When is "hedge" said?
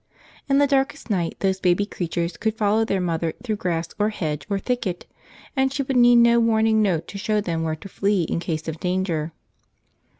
4.09-4.47